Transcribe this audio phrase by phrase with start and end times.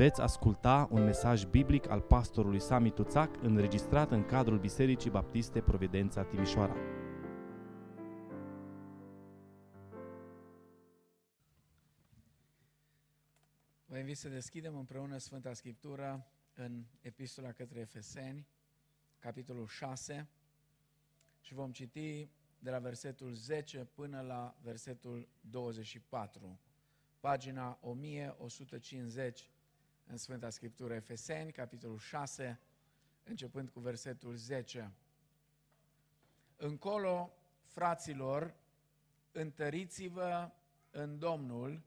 [0.00, 6.24] Veți asculta un mesaj biblic al pastorului Sami Tuțac înregistrat în cadrul Bisericii Baptiste Providența
[6.24, 6.74] Timișoara.
[13.86, 18.46] Vă invit să deschidem împreună Sfânta Scriptură în Epistola către Efeseni,
[19.18, 20.28] capitolul 6,
[21.40, 22.28] și vom citi
[22.58, 26.58] de la versetul 10 până la versetul 24,
[27.18, 29.50] pagina 1150
[30.10, 32.60] în Sfânta Scriptură Efeseni, capitolul 6,
[33.24, 34.92] începând cu versetul 10.
[36.56, 37.32] Încolo,
[37.64, 38.54] fraților,
[39.32, 40.50] întăriți-vă
[40.90, 41.82] în Domnul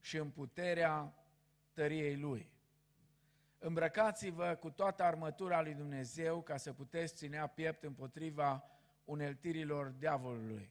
[0.00, 1.14] și în puterea
[1.72, 2.50] tăriei Lui.
[3.58, 8.64] Îmbrăcați-vă cu toată armătura lui Dumnezeu ca să puteți ținea piept împotriva
[9.04, 10.70] uneltirilor diavolului.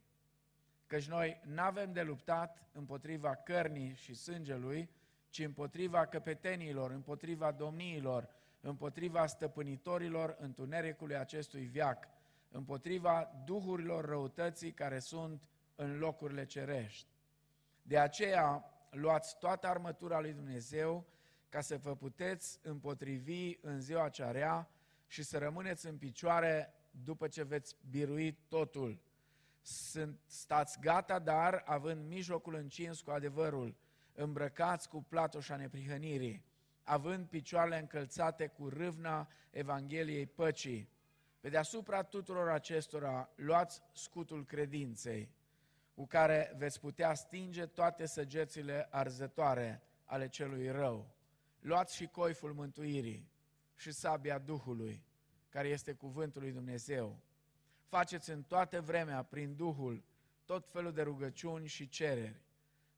[0.87, 4.89] Căci noi nu avem de luptat împotriva cărnii și sângelui,
[5.31, 8.29] ci împotriva căpetenilor, împotriva domniilor,
[8.61, 12.07] împotriva stăpânitorilor întunericului acestui viac,
[12.49, 15.41] împotriva duhurilor răutății care sunt
[15.75, 17.07] în locurile cerești.
[17.81, 21.05] De aceea, luați toată armătura lui Dumnezeu
[21.49, 24.69] ca să vă puteți împotrivi în ziua cea rea
[25.07, 26.73] și să rămâneți în picioare
[27.03, 28.99] după ce veți birui totul.
[29.61, 33.75] Sunt, stați gata, dar având mijlocul încins cu adevărul,
[34.23, 36.45] îmbrăcați cu platoșa neprihănirii,
[36.83, 40.89] având picioarele încălțate cu râvna Evangheliei păcii.
[41.39, 45.29] Pe deasupra tuturor acestora, luați scutul credinței,
[45.93, 51.15] cu care veți putea stinge toate săgețile arzătoare ale celui rău.
[51.59, 53.29] Luați și coiful mântuirii
[53.75, 55.03] și sabia Duhului,
[55.49, 57.19] care este cuvântul lui Dumnezeu.
[57.87, 60.03] Faceți în toată vremea, prin Duhul,
[60.45, 62.41] tot felul de rugăciuni și cereri.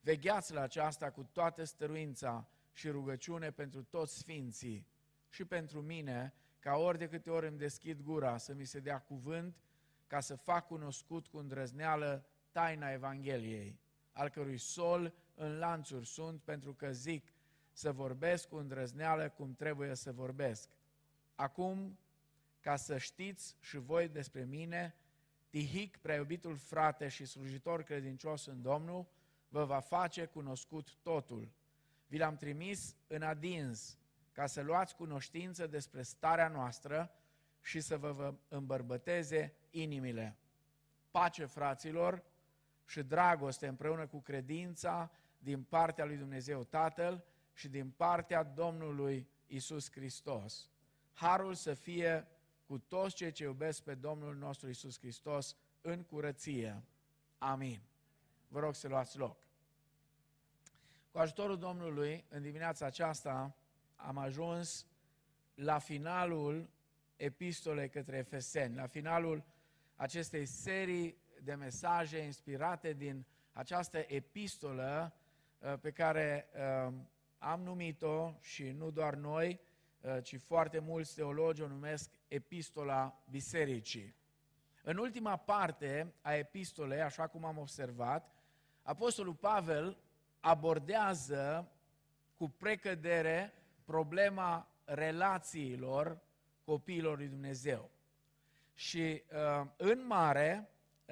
[0.04, 4.88] Vegheați la aceasta cu toată stăruința și rugăciune pentru toți sfinții
[5.30, 9.00] și pentru mine, ca ori de câte ori îmi deschid gura să mi se dea
[9.00, 9.58] cuvânt,
[10.08, 13.80] ca să fac cunoscut cu îndrăzneală taina Evangheliei,
[14.12, 17.34] al cărui sol în lanțuri sunt pentru că zic
[17.72, 20.69] să vorbesc cu îndrăzneală cum trebuie să vorbesc.
[21.36, 22.00] Acum,
[22.59, 24.96] ca să știți și voi despre mine,
[25.50, 29.08] Tihic, prea iubitul frate și slujitor credincios în Domnul,
[29.53, 31.52] vă va face cunoscut totul.
[32.08, 33.97] Vi l-am trimis în adins,
[34.31, 37.12] ca să luați cunoștință despre starea noastră
[37.62, 40.38] și să vă îmbărbăteze inimile.
[41.12, 42.24] Pace, fraților,
[42.86, 49.92] și dragoste împreună cu credința din partea lui Dumnezeu Tatăl și din partea Domnului Isus
[49.92, 50.69] Hristos.
[51.13, 52.28] Harul să fie
[52.66, 56.84] cu toți cei ce iubesc pe Domnul nostru Isus Hristos în curăție.
[57.38, 57.81] Amin.
[58.53, 59.38] Vă rog să luați loc.
[61.12, 63.56] Cu ajutorul Domnului, în dimineața aceasta,
[63.96, 64.86] am ajuns
[65.56, 66.69] la finalul
[67.16, 69.44] epistolei către Efeseni, la finalul
[69.96, 75.16] acestei serii de mesaje inspirate din această epistolă
[75.59, 76.50] uh, pe care
[76.88, 76.94] uh,
[77.38, 79.59] am numit-o și nu doar noi,
[80.02, 84.16] uh, ci foarte mulți teologi o numesc epistola bisericii.
[84.84, 88.31] În ultima parte a epistolei, așa cum am observat,
[88.83, 89.97] Apostolul Pavel
[90.39, 91.71] abordează
[92.35, 96.21] cu precădere problema relațiilor
[96.63, 97.89] copiilor lui Dumnezeu.
[98.73, 99.23] Și
[99.77, 100.69] în mare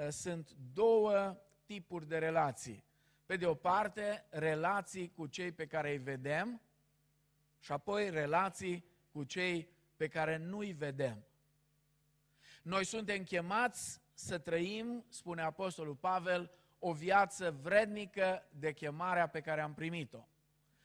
[0.10, 2.84] sunt două tipuri de relații.
[3.26, 6.62] Pe de o parte, relații cu cei pe care îi vedem
[7.60, 11.26] și apoi relații cu cei pe care nu-i vedem.
[12.64, 16.52] Noi suntem chemați să trăim, spune Apostolul Pavel,
[16.84, 20.28] o viață vrednică de chemarea pe care am primit-o.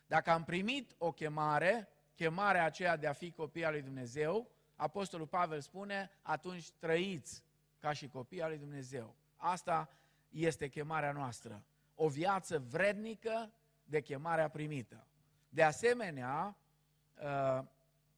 [0.07, 5.27] Dacă am primit o chemare, chemarea aceea de a fi copii al lui Dumnezeu, Apostolul
[5.27, 7.43] Pavel spune, atunci trăiți
[7.79, 9.15] ca și copii al lui Dumnezeu.
[9.37, 9.89] Asta
[10.29, 11.63] este chemarea noastră
[11.95, 13.53] o viață vrednică
[13.85, 15.07] de chemarea primită.
[15.49, 16.57] De asemenea,
[17.23, 17.65] uh,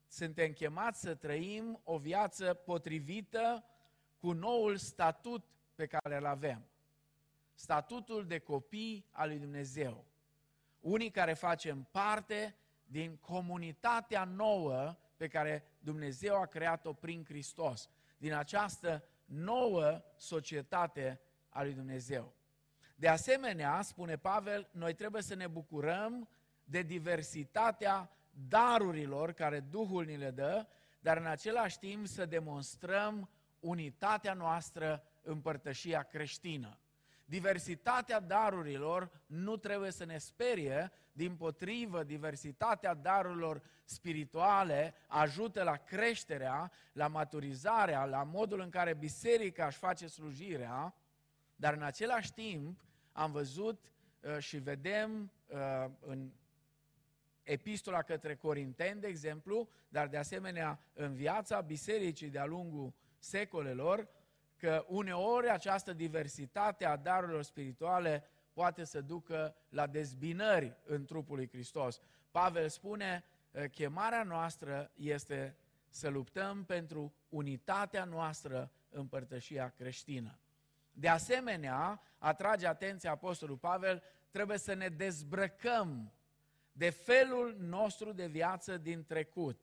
[0.07, 3.63] suntem chemați să trăim o viață potrivită
[4.17, 6.65] cu noul statut pe care îl avem.
[7.59, 10.05] Statutul de copii al lui Dumnezeu.
[10.79, 18.33] Unii care facem parte din comunitatea nouă pe care Dumnezeu a creat-o prin Hristos, din
[18.33, 22.33] această nouă societate a lui Dumnezeu.
[22.95, 26.29] De asemenea, spune Pavel, noi trebuie să ne bucurăm
[26.63, 28.11] de diversitatea
[28.47, 30.67] darurilor care Duhul ni le dă,
[30.99, 33.29] dar în același timp să demonstrăm
[33.59, 36.79] unitatea noastră în părtășia creștină.
[37.29, 46.71] Diversitatea darurilor nu trebuie să ne sperie, din potrivă, diversitatea darurilor spirituale ajută la creșterea,
[46.91, 50.95] la maturizarea, la modul în care biserica își face slujirea,
[51.55, 52.79] dar în același timp
[53.11, 53.85] am văzut
[54.21, 56.31] uh, și vedem uh, în
[57.43, 64.07] epistola către Corinteni, de exemplu, dar de asemenea în viața bisericii de-a lungul secolelor,
[64.59, 68.23] că uneori această diversitate a darurilor spirituale
[68.53, 71.99] poate să ducă la dezbinări în trupul lui Hristos.
[72.31, 73.23] Pavel spune,
[73.71, 75.55] chemarea noastră este
[75.89, 80.39] să luptăm pentru unitatea noastră în părtășia creștină.
[80.91, 86.13] De asemenea, atrage atenția Apostolul Pavel, trebuie să ne dezbrăcăm
[86.71, 89.61] de felul nostru de viață din trecut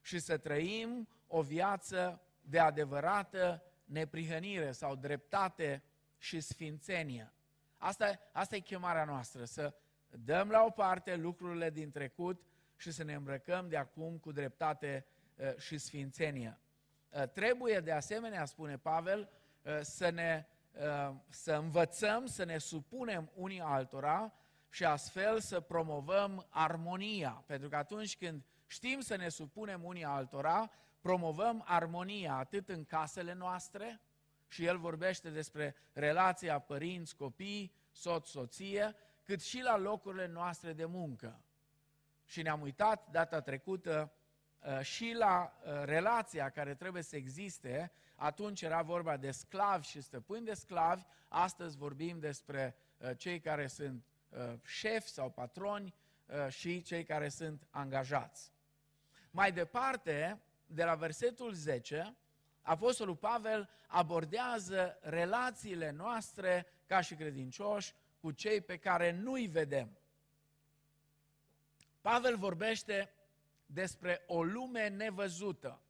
[0.00, 5.82] și să trăim o viață de adevărată neprihănire sau dreptate
[6.18, 7.32] și sfințenie.
[7.76, 9.74] Asta, asta e chemarea noastră, să
[10.10, 12.42] dăm la o parte lucrurile din trecut
[12.76, 15.06] și să ne îmbrăcăm de acum cu dreptate
[15.36, 16.58] uh, și sfințenie.
[17.08, 19.30] Uh, trebuie de asemenea, spune Pavel,
[19.62, 20.46] uh, să ne
[21.28, 24.32] să învățăm, să ne supunem unii altora
[24.70, 27.42] și astfel să promovăm armonia.
[27.46, 30.70] Pentru că atunci când știm să ne supunem unii altora,
[31.00, 34.00] promovăm armonia atât în casele noastre,
[34.48, 41.42] și el vorbește despre relația părinți-copii, soț-soție, cât și la locurile noastre de muncă.
[42.24, 44.12] Și ne-am uitat data trecută
[44.58, 50.00] uh, și la uh, relația care trebuie să existe, atunci era vorba de sclavi și
[50.00, 54.04] stăpâni de sclavi, astăzi vorbim despre uh, cei care sunt
[54.64, 55.94] șefi sau patroni
[56.48, 58.52] și cei care sunt angajați.
[59.30, 62.16] Mai departe, de la versetul 10,
[62.62, 69.98] Apostolul Pavel abordează relațiile noastre ca și credincioși cu cei pe care nu-i vedem.
[72.00, 73.12] Pavel vorbește
[73.66, 75.80] despre o lume nevăzută.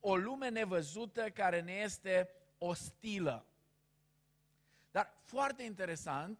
[0.00, 3.46] O lume nevăzută care ne este ostilă.
[4.90, 6.38] Dar foarte interesant,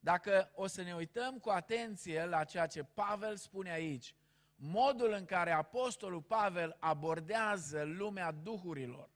[0.00, 4.14] dacă o să ne uităm cu atenție la ceea ce Pavel spune aici,
[4.58, 9.08] modul în care Apostolul Pavel abordează lumea duhurilor,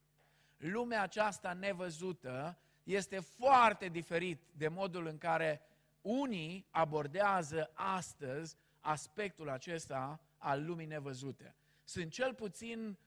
[0.56, 5.61] lumea aceasta nevăzută, este foarte diferit de modul în care
[6.00, 11.55] unii abordează astăzi aspectul acesta al lumii nevăzute.
[11.85, 12.99] Sunt cel puțin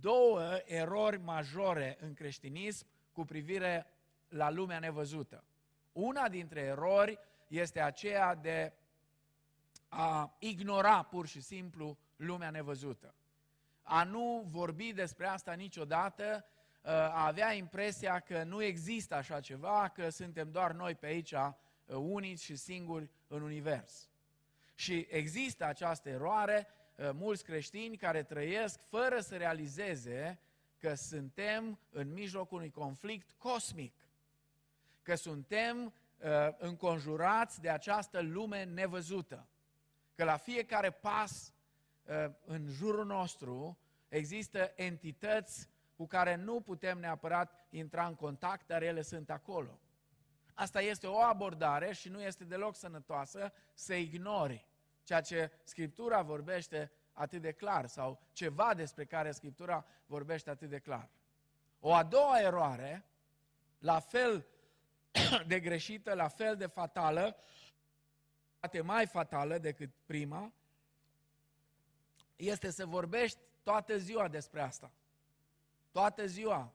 [0.00, 3.86] două erori majore în creștinism cu privire
[4.28, 5.44] la lumea nevăzută.
[5.92, 7.18] Una dintre erori
[7.48, 8.72] este aceea de
[9.96, 13.14] a ignora pur și simplu lumea nevăzută.
[13.82, 16.44] A nu vorbi despre asta niciodată,
[16.82, 21.34] a avea impresia că nu există așa ceva, că suntem doar noi pe aici
[21.86, 24.08] unici și singuri în univers.
[24.74, 26.66] Și există această eroare,
[27.12, 30.38] mulți creștini care trăiesc fără să realizeze
[30.78, 33.94] că suntem în mijlocul unui conflict cosmic,
[35.02, 35.92] că suntem
[36.58, 39.48] înconjurați de această lume nevăzută
[40.14, 41.52] că la fiecare pas
[42.04, 43.78] uh, în jurul nostru
[44.08, 49.78] există entități cu care nu putem neapărat intra în contact, dar ele sunt acolo.
[50.54, 54.66] Asta este o abordare și nu este deloc sănătoasă să ignori
[55.02, 60.78] ceea ce Scriptura vorbește atât de clar sau ceva despre care Scriptura vorbește atât de
[60.78, 61.08] clar.
[61.80, 63.04] O a doua eroare,
[63.78, 64.46] la fel
[65.46, 67.36] de greșită, la fel de fatală,
[68.64, 70.52] poate mai fatală decât prima,
[72.36, 74.92] este să vorbești toată ziua despre asta.
[75.90, 76.74] Toată ziua.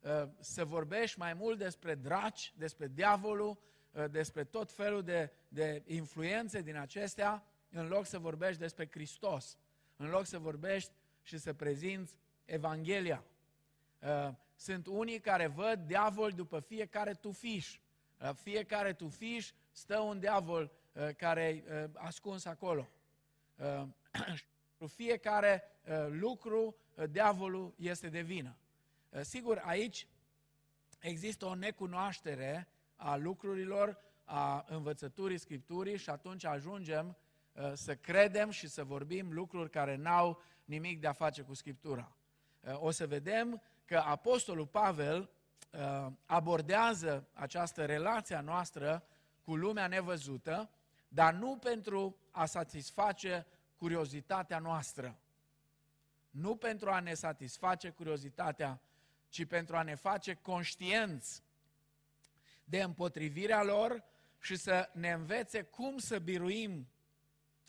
[0.00, 3.58] Uh, să vorbești mai mult despre draci, despre diavolul,
[3.92, 9.58] uh, despre tot felul de, de influențe din acestea, în loc să vorbești despre Hristos,
[9.96, 13.24] în loc să vorbești și să prezinți Evanghelia.
[13.98, 17.78] Uh, sunt unii care văd diavol după fiecare tufiș.
[18.18, 20.79] La fiecare tufiș stă un diavol Uh,
[21.16, 22.88] care e uh, ascuns acolo.
[23.56, 23.88] Pentru
[24.78, 25.62] uh, fiecare
[26.08, 26.76] lucru,
[27.10, 28.56] diavolul este de vină.
[29.20, 30.06] Sigur, aici
[30.98, 37.16] există o necunoaștere a lucrurilor, a învățăturii Scripturii și atunci ajungem
[37.74, 42.16] să credem și să vorbim lucruri care n-au nimic de a face cu Scriptura.
[42.72, 45.30] O să vedem că Apostolul Pavel
[46.26, 49.04] abordează această relație a noastră
[49.42, 50.70] cu lumea nevăzută
[51.12, 55.18] dar nu pentru a satisface curiozitatea noastră.
[56.30, 58.80] Nu pentru a ne satisface curiozitatea,
[59.28, 61.42] ci pentru a ne face conștienți
[62.64, 64.04] de împotrivirea lor
[64.40, 66.88] și să ne învețe cum să biruim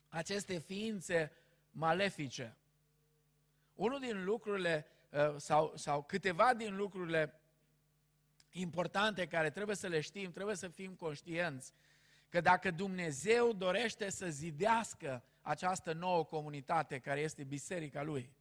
[0.09, 1.31] aceste ființe
[1.71, 2.55] malefice.
[3.73, 7.39] Unul din lucrurile, uh, sau, sau câteva din lucrurile
[8.51, 11.73] importante care trebuie să le știm, trebuie să fim conștienți
[12.31, 18.33] că dacă Dumnezeu dorește să zidească această nouă comunitate care este biserica lui,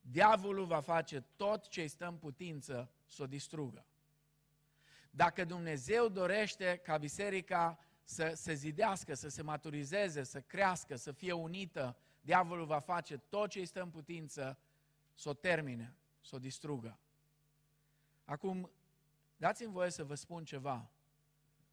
[0.00, 3.86] diavolul va face tot ce îi stă în putință să o distrugă.
[5.10, 11.32] Dacă Dumnezeu dorește ca biserica să se zidească, să se maturizeze, să crească, să fie
[11.32, 14.58] unită, diavolul va face tot ce îi stă în putință
[15.14, 16.98] să o termine, să o distrugă.
[18.24, 18.70] Acum,
[19.36, 20.90] dați-mi voie să vă spun ceva.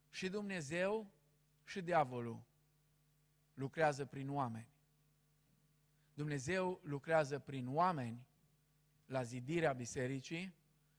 [0.09, 1.17] Și Dumnezeu
[1.69, 2.41] și diavolul
[3.53, 4.67] lucrează prin oameni.
[6.13, 8.27] Dumnezeu lucrează prin oameni
[9.05, 10.53] la zidirea bisericii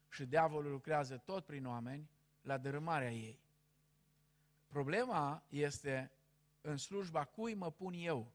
[0.09, 2.11] și diavolul lucrează tot prin oameni
[2.43, 3.41] la dărâmarea ei.
[4.67, 6.11] Problema este
[6.61, 8.33] în slujba cui mă pun eu.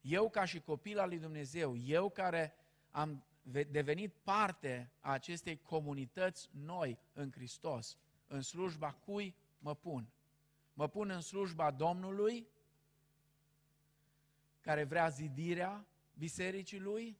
[0.00, 2.54] Eu ca și copil al lui Dumnezeu, eu care
[2.90, 3.24] am
[3.70, 10.12] devenit parte a acestei comunități noi în Hristos, în slujba cui mă pun.
[10.72, 12.46] Mă pun în slujba Domnului,
[14.60, 17.18] care vrea zidirea bisericii lui,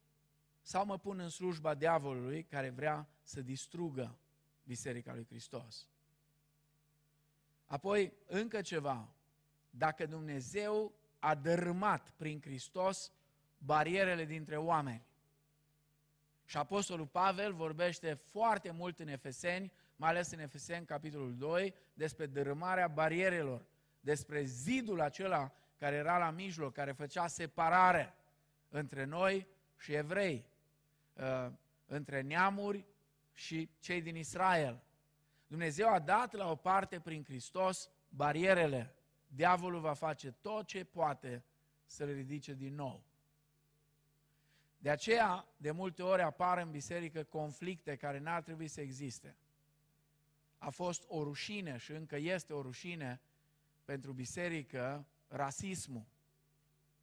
[0.61, 4.17] sau mă pun în slujba diavolului, care vrea să distrugă
[4.63, 5.87] Biserica lui Hristos.
[7.65, 9.13] Apoi, încă ceva.
[9.69, 13.11] Dacă Dumnezeu a dărâmat prin Hristos
[13.57, 15.05] barierele dintre oameni,
[16.45, 22.25] și Apostolul Pavel vorbește foarte mult în Efeseni, mai ales în Efeseni, capitolul 2, despre
[22.25, 23.65] dărâmarea barierelor,
[23.99, 28.13] despre zidul acela care era la mijloc, care făcea separare
[28.69, 29.47] între noi
[29.77, 30.45] și evrei,
[31.13, 31.51] uh,
[31.85, 32.85] între neamuri
[33.33, 34.83] și cei din Israel.
[35.47, 38.95] Dumnezeu a dat la o parte prin Hristos barierele.
[39.27, 41.43] Diavolul va face tot ce poate
[41.85, 43.03] să le ridice din nou.
[44.77, 49.35] De aceea, de multe ori apar în biserică conflicte care n-ar trebui să existe.
[50.63, 53.21] A fost o rușine și încă este o rușine
[53.85, 56.05] pentru biserică rasismul,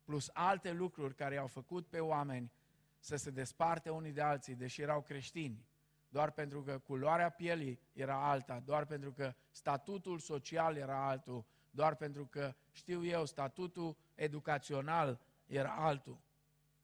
[0.04, 2.52] plus alte lucruri care au făcut pe oameni
[2.98, 5.66] să se desparte unii de alții, deși erau creștini,
[6.08, 11.94] doar pentru că culoarea pielii era alta, doar pentru că statutul social era altul, doar
[11.94, 16.20] pentru că, știu eu, statutul educațional era altul.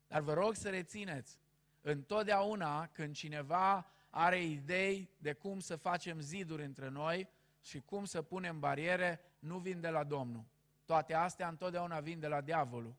[0.06, 1.38] Dar vă rog să rețineți,
[1.80, 7.28] întotdeauna când cineva are idei de cum să facem ziduri între noi
[7.60, 10.44] și cum să punem bariere, nu vin de la Domnul.
[10.84, 12.96] Toate astea întotdeauna vin de la diavolul.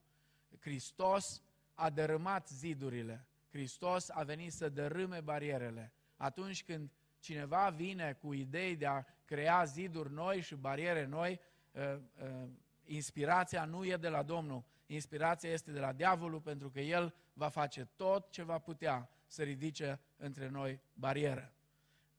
[0.59, 1.41] Hristos
[1.73, 3.25] a dărâmat zidurile.
[3.49, 5.93] Hristos a venit să dărâme barierele.
[6.17, 11.39] Atunci când cineva vine cu idei de a crea ziduri noi și bariere noi,
[11.71, 11.81] uh,
[12.23, 12.49] uh,
[12.85, 17.47] inspirația nu e de la Domnul, inspirația este de la diavolul pentru că el va
[17.47, 21.53] face tot ce va putea să ridice între noi barieră.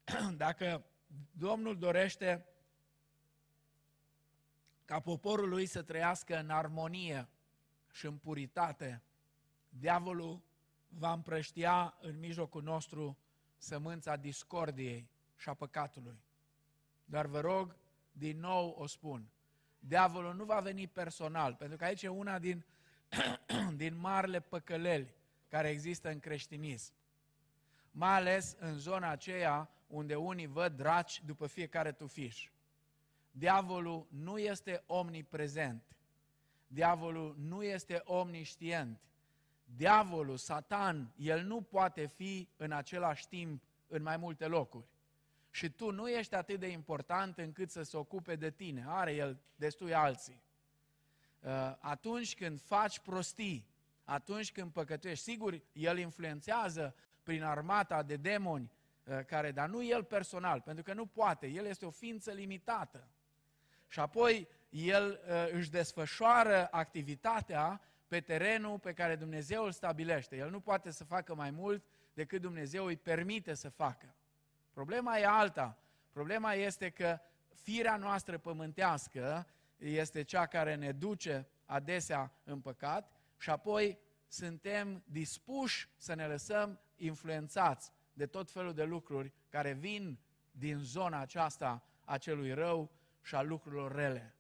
[0.37, 0.85] Dacă
[1.31, 2.47] Domnul dorește
[4.85, 7.29] ca poporul lui să trăiască în armonie
[7.93, 9.03] și în puritate,
[9.69, 10.43] diavolul
[10.89, 13.19] va împrăștia în mijlocul nostru
[13.57, 16.21] sămânța discordiei și a păcatului.
[17.05, 17.77] Dar vă rog,
[18.13, 19.29] din nou o spun,
[19.79, 22.65] diavolul nu va veni personal, pentru că aici e una din,
[23.77, 25.15] din marile păcăleli
[25.49, 26.93] care există în creștinism.
[27.99, 32.51] Mai ales în zona aceea unde unii văd draci după fiecare tufiș.
[33.31, 35.83] Diavolul nu este omniprezent.
[36.67, 39.01] Diavolul nu este omniștient.
[39.65, 44.89] Diavolul, Satan, el nu poate fi în același timp în mai multe locuri.
[45.51, 48.85] Și tu nu ești atât de important încât să se ocupe de tine.
[48.87, 50.43] Are el destui alții.
[51.41, 53.67] Uh, atunci când faci prostii,
[54.05, 56.95] atunci când păcătuiești, sigur, el influențează
[57.29, 58.71] prin armata de demoni,
[59.05, 63.09] uh, care, dar nu el personal, pentru că nu poate, el este o ființă limitată.
[63.89, 70.37] Și apoi el uh, își desfășoară activitatea pe terenul pe care Dumnezeu îl stabilește.
[70.37, 74.15] El nu poate să facă mai mult decât Dumnezeu îi permite să facă.
[74.71, 75.79] Problema e alta.
[76.13, 77.19] Problema este că
[77.63, 85.89] firea noastră pământească este cea care ne duce adesea în păcat și apoi suntem dispuși
[85.97, 90.19] să ne lăsăm influențați de tot felul de lucruri care vin
[90.51, 92.91] din zona aceasta a celui rău
[93.23, 94.35] și a lucrurilor rele.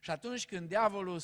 [0.00, 1.20] Și atunci când diavolul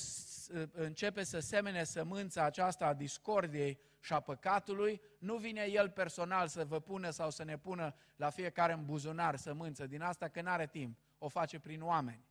[0.73, 6.65] începe să semene sămânța aceasta a discordiei și a păcatului, nu vine el personal să
[6.65, 10.51] vă pună sau să ne pună la fiecare în buzunar sămânță din asta, că nu
[10.51, 10.99] are timp.
[11.19, 12.25] O face prin oameni.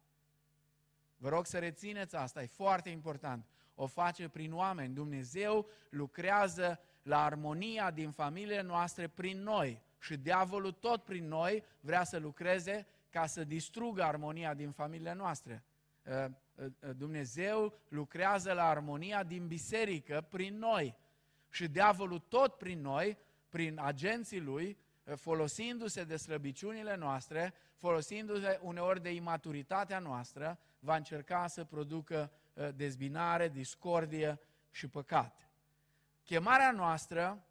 [1.17, 3.45] Vă rog să rețineți asta, e foarte important.
[3.75, 4.93] O face prin oameni.
[4.93, 9.81] Dumnezeu lucrează la armonia din familiile noastre prin noi.
[9.99, 15.63] Și diavolul tot prin noi vrea să lucreze ca să distrugă armonia din familiile noastre.
[16.03, 20.95] Uh, uh, Dumnezeu lucrează la armonia din biserică prin noi.
[21.49, 23.17] Și diavolul tot prin noi,
[23.49, 31.47] prin agenții lui, uh, folosindu-se de slăbiciunile noastre, folosindu-se uneori de imaturitatea noastră, va încerca
[31.47, 32.31] să producă
[32.75, 34.39] dezbinare, discordie
[34.71, 35.46] și păcat.
[36.27, 37.45] Chemarea noastră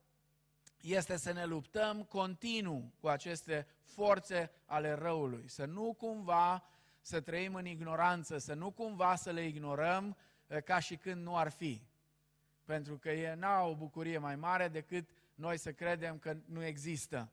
[0.80, 6.64] este să ne luptăm continuu cu aceste forțe ale răului, să nu cumva
[7.00, 10.16] să trăim în ignoranță, să nu cumva să le ignorăm
[10.46, 11.82] eh, ca și când nu ar fi.
[12.64, 17.32] Pentru că e n-au o bucurie mai mare decât noi să credem că nu există.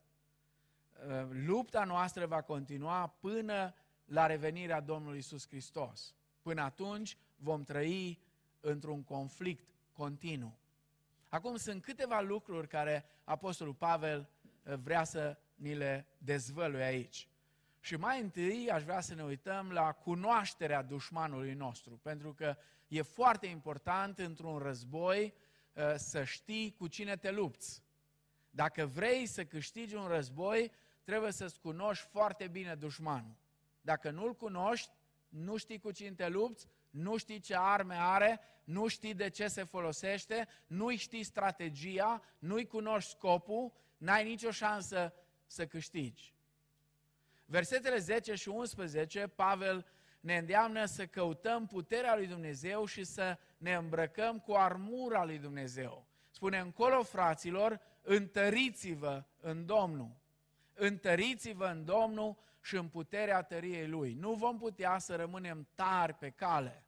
[1.08, 6.16] Eh, lupta noastră va continua până la revenirea Domnului Isus Hristos.
[6.42, 8.20] Până atunci vom trăi
[8.60, 10.62] într-un conflict continuu.
[11.34, 14.30] Acum sunt câteva lucruri care Apostolul Pavel
[14.64, 17.28] eh, vrea să ni le dezvăluie aici.
[17.80, 22.56] Și mai întâi aș vrea să ne uităm la cunoașterea dușmanului nostru, pentru că
[22.88, 25.34] e foarte important într-un război
[25.74, 27.84] eh, să știi cu cine te lupți.
[28.50, 30.72] Dacă vrei să câștigi un război,
[31.04, 33.36] trebuie să-ți cunoști foarte bine dușmanul.
[33.82, 34.92] Dacă nu-l cunoști,
[35.30, 39.48] nu știi cu cine te lupți, nu știi ce arme are, nu știi de ce
[39.48, 45.14] se folosește, nu-i știi strategia, nu-i cunoști scopul, n-ai nicio șansă
[45.46, 46.34] să câștigi.
[47.46, 49.86] Versetele 10 și 11, Pavel
[50.20, 56.06] ne îndeamnă să căutăm puterea lui Dumnezeu și să ne îmbrăcăm cu armura lui Dumnezeu.
[56.30, 60.12] Spune încolo, fraților, întăriți-vă în Domnul.
[60.74, 64.14] Întăriți-vă în Domnul și în puterea tăriei Lui.
[64.14, 66.84] Nu vom putea să rămânem tari pe cale.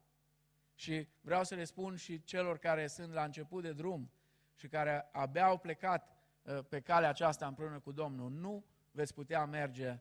[0.74, 4.10] Și vreau să le spun și celor care sunt la început de drum
[4.54, 9.44] și care abia au plecat uh, pe calea aceasta împreună cu Domnul, nu veți putea
[9.44, 10.00] merge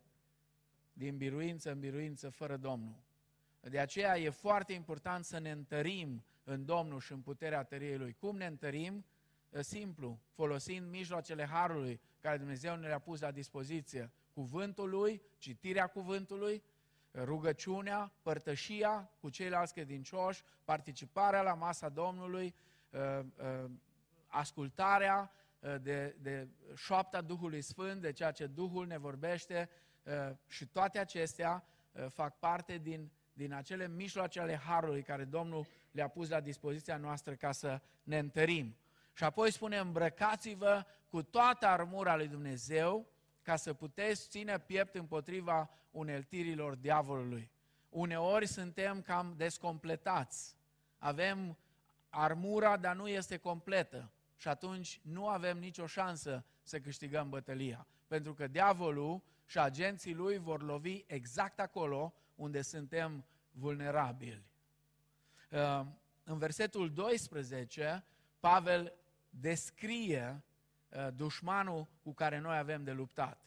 [0.93, 3.03] din biruință în biruință fără Domnul.
[3.59, 8.13] De aceea e foarte important să ne întărim în Domnul și în puterea tăriei Lui.
[8.13, 9.05] Cum ne întărim?
[9.49, 14.11] Uh, simplu, folosind mijloacele Harului care Dumnezeu ne le-a pus la dispoziție.
[14.35, 16.63] Cuvântul Lui, citirea Cuvântului,
[17.13, 22.55] rugăciunea, părtășia cu ceilalți credincioși, participarea la masa Domnului,
[22.89, 23.69] uh, uh,
[24.27, 29.69] ascultarea uh, de, de șoapta Duhului Sfânt, de ceea ce Duhul ne vorbește
[30.47, 31.65] și toate acestea
[32.09, 37.33] fac parte din, din acele mijloace ale Harului care Domnul le-a pus la dispoziția noastră
[37.33, 38.75] ca să ne întărim.
[39.13, 43.07] Și apoi spune, îmbrăcați-vă cu toată armura lui Dumnezeu,
[43.45, 47.51] ca să puteți ține piept împotriva uneltirilor diavolului.
[47.89, 50.55] Uneori suntem cam descompletați.
[50.97, 51.57] Avem
[52.09, 54.11] armura, dar nu este completă.
[54.37, 57.87] Și atunci nu avem nicio șansă să câștigăm bătălia.
[58.07, 64.45] Pentru că diavolul și agenții lui vor lovi exact acolo unde suntem vulnerabili.
[65.51, 65.85] Uh,
[66.23, 68.05] în versetul 12,
[68.39, 68.93] Pavel
[69.29, 70.54] descrie Uh,
[71.15, 73.41] dușmanul cu care noi avem de luptat.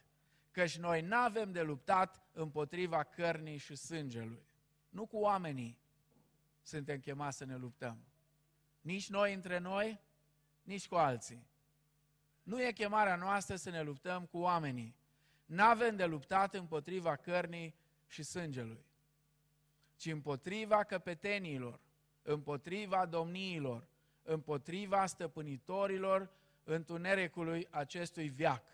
[0.51, 4.47] Căci noi nu avem de luptat împotriva cărnii și sângelui.
[4.89, 5.79] Nu cu oamenii
[6.63, 7.99] suntem chemați să ne luptăm.
[8.81, 10.01] Nici noi între noi,
[10.63, 11.47] nici cu alții.
[12.43, 14.97] Nu e chemarea noastră să ne luptăm cu oamenii.
[15.45, 17.75] Nu avem de luptat împotriva cărnii
[18.07, 18.85] și sângelui,
[19.97, 21.81] ci împotriva căpetenilor,
[22.23, 23.87] împotriva domniilor,
[24.23, 26.31] împotriva stăpânitorilor
[26.69, 28.65] întunericului acestui viac,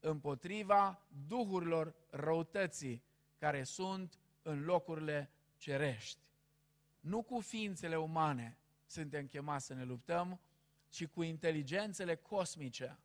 [0.00, 3.02] împotriva duhurilor răutății
[3.38, 6.20] care sunt în locurile cerești.
[7.00, 10.40] Nu cu ființele umane suntem chemați să ne luptăm,
[10.88, 12.98] ci cu inteligențele cosmice.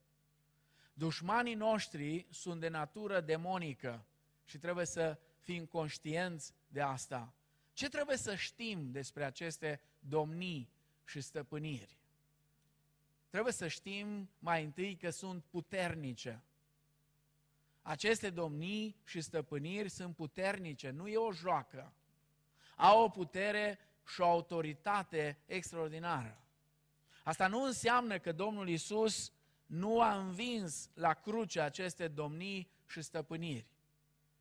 [0.93, 4.05] Dușmanii noștri sunt de natură demonică
[4.45, 7.33] și trebuie să fim conștienți de asta.
[7.73, 10.69] Ce trebuie să știm despre aceste domnii
[11.05, 11.98] și stăpâniri?
[13.29, 16.43] Trebuie să știm mai întâi că sunt puternice.
[17.81, 21.93] Aceste domnii și stăpâniri sunt puternice, nu e o joacă.
[22.75, 26.41] Au o putere și o autoritate extraordinară.
[27.23, 29.31] Asta nu înseamnă că Domnul Isus
[29.65, 33.67] nu a învins la cruce aceste domnii și stăpâniri.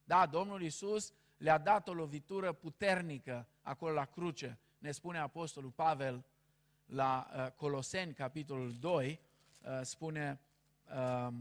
[0.05, 4.59] Da, Domnul Isus le-a dat o lovitură puternică acolo la cruce.
[4.79, 6.25] Ne spune Apostolul Pavel
[6.89, 9.21] la uh, Coloseni, capitolul 2,
[9.61, 10.41] uh, spune
[10.87, 11.35] uh,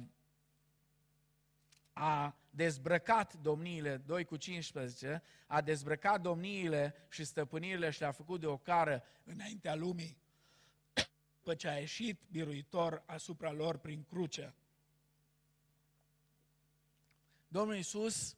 [1.93, 8.45] a dezbrăcat domniile, 2 cu 15, a dezbrăcat domniile și stăpânirile și le-a făcut de
[8.45, 10.17] o cară înaintea lumii,
[11.37, 14.53] după ce a ieșit biruitor asupra lor prin cruce.
[17.47, 18.35] Domnul Iisus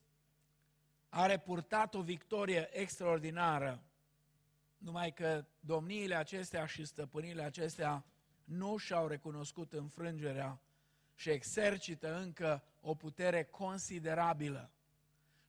[1.09, 3.83] a repurtat o victorie extraordinară,
[4.79, 8.05] numai că domniile acestea și stăpâniile acestea
[8.43, 10.61] nu și-au recunoscut înfrângerea
[11.15, 14.71] și exercită încă o putere considerabilă.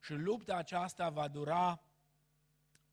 [0.00, 1.82] Și lupta aceasta va dura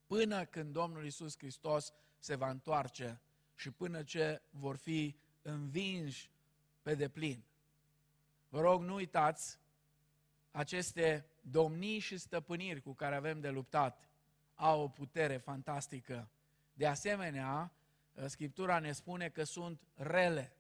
[0.06, 3.21] până când Domnul Isus Hristos se va întoarce
[3.56, 6.32] și până ce vor fi învinși
[6.82, 7.43] pe deplin.
[8.50, 9.60] Vă rog, nu uitați,
[10.52, 14.10] aceste domnii și stăpâniri cu care avem de luptat
[14.58, 16.30] au o putere fantastică.
[16.74, 17.72] De asemenea,
[18.26, 20.56] Scriptura ne spune că sunt rele.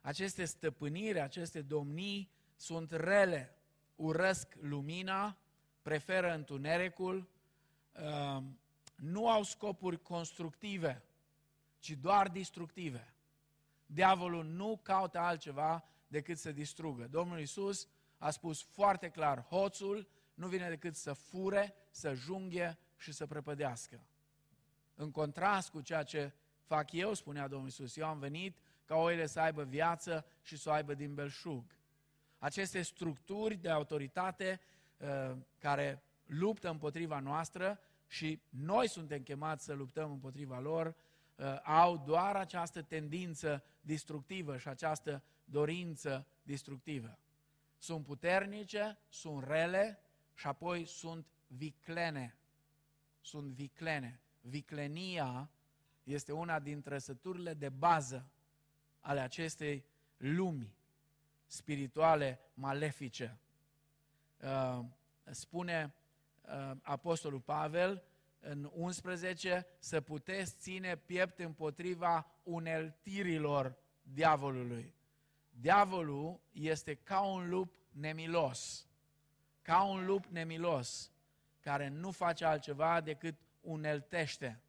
[0.00, 3.56] Aceste stăpâniri, aceste domnii sunt rele,
[3.96, 5.38] urăsc lumina,
[5.82, 7.28] preferă întunericul,
[7.92, 8.42] uh,
[8.96, 11.02] nu au scopuri constructive,
[11.78, 13.14] ci doar destructive.
[13.86, 17.08] Diavolul nu caută altceva decât să distrugă.
[17.10, 23.12] Domnul Isus a spus foarte clar, hoțul nu vine decât să fure, să junghe și
[23.12, 24.00] să prăpădească.
[24.94, 29.26] În contrast cu ceea ce fac eu, spunea Domnul Isus, eu am venit ca oile
[29.26, 31.76] să aibă viață și să o aibă din belșug.
[32.38, 34.60] Aceste structuri de autoritate
[34.96, 40.86] uh, care luptă împotriva noastră și noi suntem chemați să luptăm împotriva lor,
[41.36, 47.18] uh, au doar această tendință destructivă și această dorință destructivă.
[47.78, 50.00] Sunt puternice, sunt rele
[50.36, 52.36] și apoi sunt viclene.
[53.20, 54.20] Sunt viclene.
[54.40, 55.50] Viclenia
[56.02, 58.30] este una din trăsăturile de bază
[59.00, 59.84] ale acestei
[60.16, 60.74] lumi
[61.46, 63.38] spirituale malefice.
[64.42, 64.84] Uh,
[65.30, 65.94] spune
[66.42, 68.02] uh, Apostolul Pavel
[68.40, 74.94] în 11 să puteți ține piept împotriva uneltirilor diavolului.
[75.50, 78.86] Diavolul este ca un lup nemilos,
[79.66, 81.12] ca un lup nemilos,
[81.60, 84.60] care nu face altceva decât uneltește.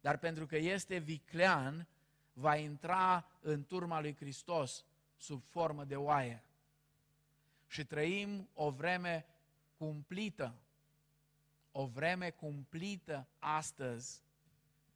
[0.00, 1.86] Dar pentru că este viclean,
[2.32, 4.84] va intra în turma lui Hristos
[5.16, 6.44] sub formă de oaie.
[7.66, 9.26] Și trăim o vreme
[9.76, 10.54] cumplită,
[11.72, 14.22] o vreme cumplită astăzi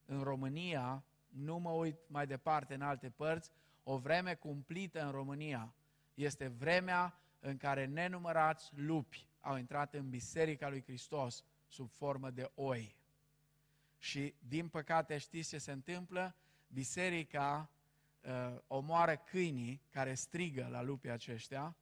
[0.06, 3.50] în România, nu mă uit mai departe în alte părți,
[3.82, 5.74] o vreme cumplită în România
[6.14, 12.50] este vremea în care nenumărați lupi au intrat în Biserica lui Hristos sub formă de
[12.54, 12.96] oi.
[13.98, 16.34] Și, din păcate, știți ce se întâmplă?
[16.66, 17.70] Biserica
[18.20, 21.76] uh, omoară câinii care strigă la lupii aceștia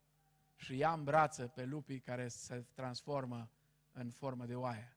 [0.57, 3.51] și ia în brață pe lupii care se transformă
[3.93, 4.97] în formă de oaie.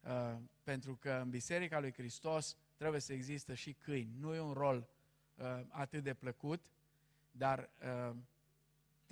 [0.00, 4.14] Uh, pentru că în Biserica lui Hristos trebuie să există și câini.
[4.18, 4.88] Nu e un rol
[5.34, 6.66] uh, atât de plăcut,
[7.30, 7.70] dar
[8.08, 8.16] uh,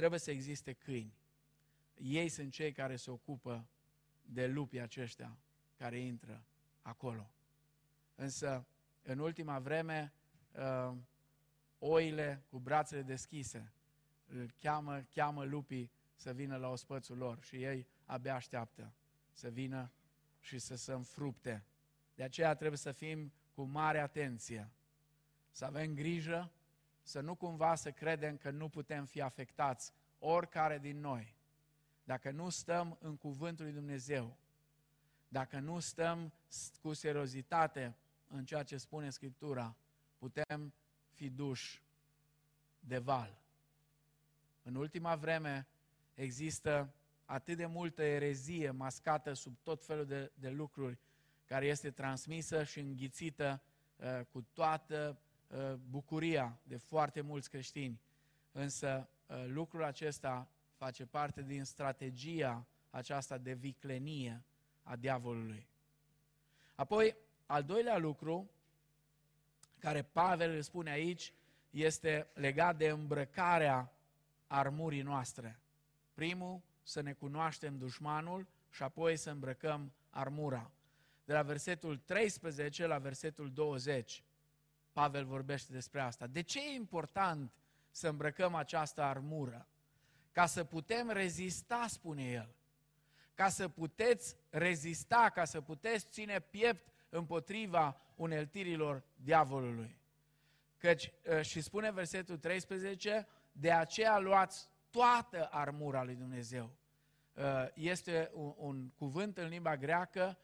[0.00, 1.14] trebuie să existe câini.
[1.94, 3.68] Ei sunt cei care se ocupă
[4.22, 5.38] de lupii aceștia
[5.76, 6.44] care intră
[6.82, 7.30] acolo.
[8.14, 8.66] Însă,
[9.02, 10.12] în ultima vreme,
[10.52, 10.96] uh,
[11.78, 13.72] oile cu brațele deschise
[14.26, 18.92] îl cheamă, cheamă lupii să vină la ospățul lor și ei abia așteaptă
[19.32, 19.92] să vină
[20.38, 21.64] și să se înfrupte.
[22.14, 24.70] De aceea trebuie să fim cu mare atenție,
[25.50, 26.52] să avem grijă,
[27.10, 31.36] să nu cumva să credem că nu putem fi afectați, oricare din noi.
[32.04, 34.36] Dacă nu stăm în cuvântul lui Dumnezeu,
[35.28, 36.32] dacă nu stăm
[36.80, 37.96] cu seriozitate
[38.28, 39.76] în ceea ce spune Scriptura,
[40.18, 40.74] putem
[41.12, 41.82] fi duși
[42.80, 43.38] de val.
[44.62, 45.66] În ultima vreme
[46.14, 46.94] există
[47.24, 50.98] atât de multă erezie mascată sub tot felul de, de lucruri
[51.44, 53.62] care este transmisă și înghițită
[53.96, 55.29] uh, cu toată uh,
[55.88, 58.00] bucuria de foarte mulți creștini.
[58.52, 64.44] Însă uh, lucrul acesta face parte din strategia aceasta de viclenie
[64.82, 65.66] a diavolului.
[66.74, 68.50] Apoi, al doilea lucru
[69.78, 71.32] care Pavel îl spune aici
[71.70, 73.92] este legat de îmbrăcarea
[74.46, 75.60] armurii noastre.
[76.14, 80.70] Primul, să ne cunoaștem dușmanul și apoi să îmbrăcăm armura.
[81.24, 84.22] De la versetul 13 la versetul 20,
[85.00, 86.26] Pavel vorbește despre asta.
[86.26, 87.52] De ce e important
[87.90, 89.66] să îmbrăcăm această armură?
[90.32, 92.54] Ca să putem rezista, spune el
[93.40, 99.98] ca să puteți rezista, ca să puteți ține piept împotriva uneltirilor diavolului.
[100.76, 106.70] Căci, ă, și spune versetul 13, de aceea luați toată armura lui Dumnezeu.
[107.36, 110.38] Ă, este un, un cuvânt în limba greacă,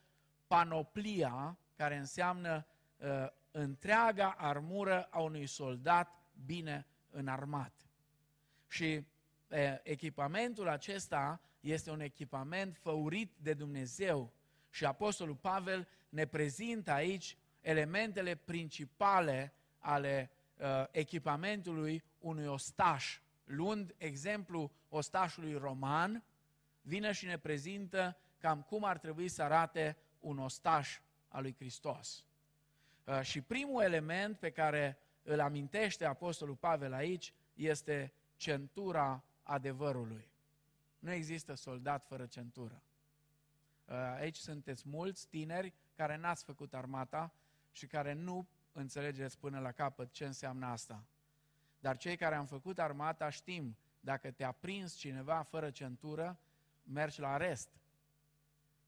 [0.47, 2.67] panoplia, care înseamnă
[3.03, 7.73] ă, întreaga armură a unui soldat bine înarmat.
[8.69, 9.07] Și
[9.83, 14.33] echipamentul acesta este un echipament făurit de Dumnezeu
[14.71, 23.21] și Apostolul Pavel ne prezintă aici elementele principale ale uh, echipamentului unui ostaș.
[23.45, 26.25] Luând exemplu ostașului roman,
[26.81, 32.25] vine și ne prezintă cam cum ar trebui să arate un ostaș al lui Hristos.
[33.07, 40.29] Uh, și primul element pe care îl amintește Apostolul Pavel aici este centura adevărului.
[40.99, 42.83] Nu există soldat fără centură.
[43.85, 47.33] Uh, aici sunteți mulți tineri care n-ați făcut armata
[47.73, 51.05] și care nu înțelegeți până la capăt ce înseamnă asta.
[51.81, 56.39] Dar cei care am făcut armata știm, dacă te-a prins cineva fără centură,
[56.83, 57.69] mergi la arest.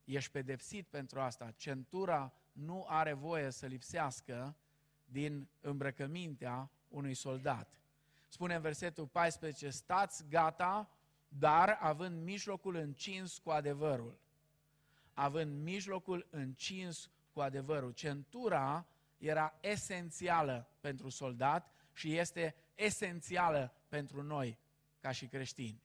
[0.03, 1.53] Ești pedepsit pentru asta.
[1.57, 4.55] Centura nu are voie să lipsească
[5.05, 7.81] din îmbrăcămintea unui soldat.
[8.27, 10.89] Spune în versetul 14, stați gata,
[11.27, 14.19] dar având mijlocul încins cu adevărul.
[15.13, 17.91] Având mijlocul încins cu adevărul.
[17.91, 24.57] Centura era esențială pentru soldat și este esențială pentru noi
[24.99, 25.83] ca și creștini.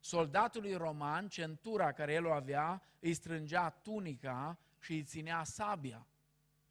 [0.00, 6.06] Soldatului roman, centura care el o avea, îi strângea tunica și îi ținea sabia.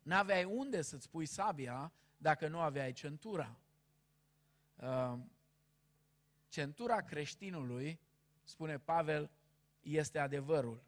[0.02, 3.58] N-aveai unde să-ți pui sabia dacă nu aveai centura.
[4.76, 5.18] Uh,
[6.48, 8.00] centura creștinului,
[8.44, 9.30] spune Pavel,
[9.82, 10.84] este adevărul.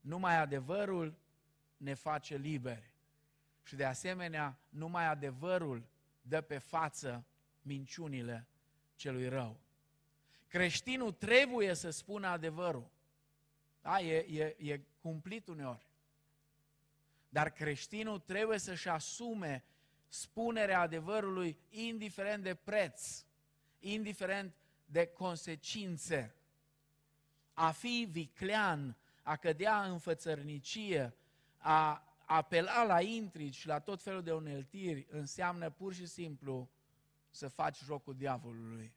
[0.00, 1.18] Numai adevărul
[1.76, 2.94] ne face liberi.
[3.62, 5.88] Și de asemenea, numai adevărul
[6.22, 7.24] dă pe față
[7.62, 8.46] minciunile
[8.94, 9.60] celui rău.
[10.46, 12.90] Creștinul trebuie să spună adevărul.
[13.80, 15.87] Da, e, e, e cumplit uneori.
[17.28, 19.64] Dar creștinul trebuie să-și asume
[20.08, 23.24] spunerea adevărului indiferent de preț,
[23.78, 26.34] indiferent de consecințe.
[27.52, 31.14] A fi viclean, a cădea în fățărnicie,
[31.56, 36.70] a apela la intrigi și la tot felul de uneltiri înseamnă pur și simplu
[37.30, 38.94] să faci jocul diavolului.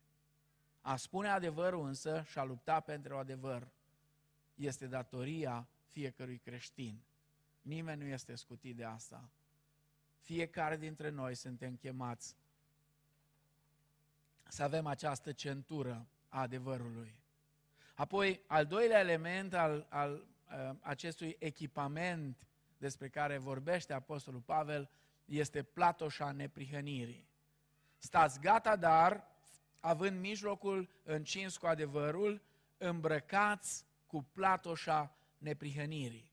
[0.82, 3.72] A spune adevărul însă și a lupta pentru adevăr
[4.56, 7.04] este datoria fiecărui creștin.
[7.62, 9.30] Nimeni nu este scutit de asta.
[10.20, 12.36] Fiecare dintre noi suntem chemați
[14.48, 17.16] să avem această centură a adevărului.
[17.96, 22.48] Apoi, al doilea element al, al uh, acestui echipament
[22.78, 24.90] despre care vorbește Apostolul Pavel
[25.26, 27.28] este platoșa neprihănirii.
[27.98, 29.28] Stați gata, dar,
[29.80, 32.42] având mijlocul încins cu adevărul,
[32.78, 36.31] îmbrăcați cu platoșa neprihănirii.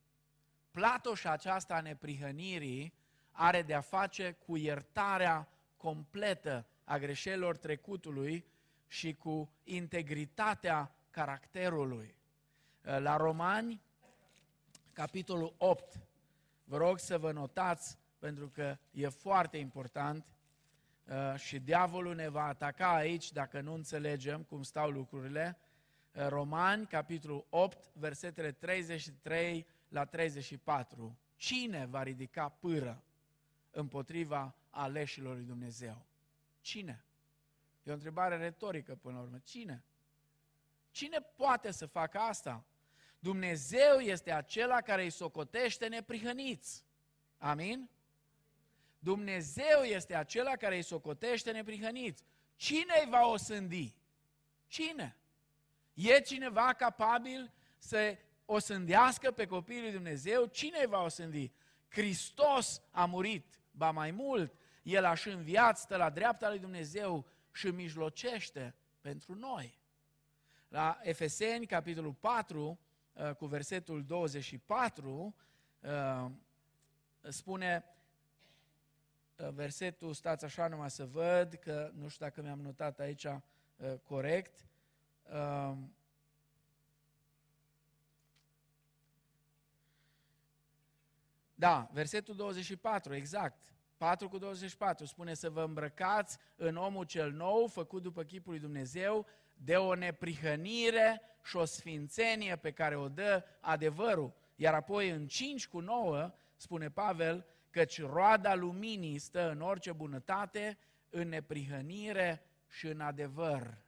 [0.71, 2.93] Platoșa aceasta a neprihănirii
[3.31, 8.45] are de-a face cu iertarea completă a greșelilor trecutului
[8.87, 12.17] și cu integritatea caracterului.
[12.81, 13.81] La Romani,
[14.93, 16.09] capitolul 8,
[16.69, 20.25] Vă rog să vă notați, pentru că e foarte important
[21.05, 25.59] uh, și diavolul ne va ataca aici dacă nu înțelegem cum stau lucrurile.
[26.15, 31.19] Uh, Romani, capitolul 8, versetele 33 la 34.
[31.37, 33.05] Cine va ridica pâră
[33.71, 36.07] împotriva aleșilor lui Dumnezeu?
[36.61, 37.05] Cine?
[37.83, 39.39] E o întrebare retorică până la urmă.
[39.39, 39.85] Cine?
[40.91, 42.65] Cine poate să facă asta?
[43.19, 46.85] Dumnezeu este acela care îi socotește neprihăniți.
[47.39, 47.91] Amin?
[48.99, 52.25] Dumnezeu este acela care îi socotește neprihăniți.
[52.57, 53.95] Cine îi va osândi?
[54.67, 55.17] Cine?
[55.95, 58.19] E cineva capabil să
[58.51, 60.47] osândească pe copiii lui Dumnezeu?
[60.47, 61.53] Cine îi va osândi?
[61.89, 67.27] Hristos a murit, ba mai mult, El a și înviat, stă la dreapta lui Dumnezeu
[67.53, 69.79] și mijlocește pentru noi.
[70.69, 72.79] La Efeseni, capitolul 4,
[73.19, 75.35] Uh, cu versetul 24,
[75.81, 76.27] uh,
[77.21, 77.85] spune
[79.37, 83.27] uh, versetul, stați așa numai să văd, că nu știu dacă mi-am notat aici
[84.03, 84.67] corect.
[91.59, 93.73] Da, versetul 24, exact.
[93.97, 98.61] 4 cu 24 spune să vă îmbrăcați în omul cel nou, făcut după chipul lui
[98.61, 104.35] Dumnezeu, de o neprihănire și o sfințenie pe care o dă adevărul.
[104.57, 110.79] Iar apoi în 5 cu 9 spune Pavel, căci roada luminii stă în orice bunătate,
[111.11, 113.79] în neprihănire și în adevăr.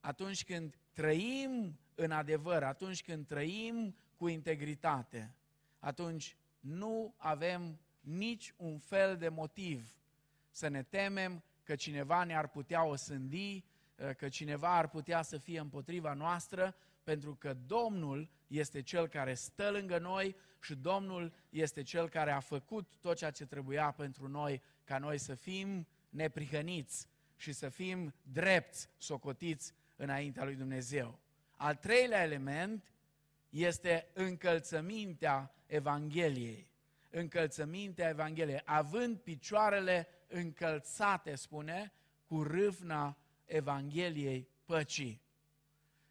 [0.00, 5.34] Atunci când trăim în adevăr, atunci când trăim cu integritate,
[5.82, 9.96] atunci nu avem nici un fel de motiv
[10.50, 13.64] să ne temem că cineva ne-ar putea osândi,
[14.16, 19.70] că cineva ar putea să fie împotriva noastră, pentru că Domnul este Cel care stă
[19.70, 24.62] lângă noi și Domnul este Cel care a făcut tot ceea ce trebuia pentru noi,
[24.84, 31.18] ca noi să fim neprihăniți și să fim drepți, socotiți înaintea lui Dumnezeu.
[31.56, 32.91] Al treilea element
[33.52, 36.70] este încălțămintea Evangheliei.
[37.10, 41.92] Încălțămintea Evangheliei, având picioarele încălțate, spune,
[42.26, 45.22] cu râvna Evangheliei păcii.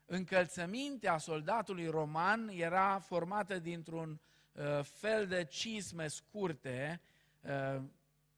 [0.05, 4.19] Încălțămintea soldatului roman era formată dintr-un
[4.51, 7.01] uh, fel de cisme scurte,
[7.41, 7.81] uh,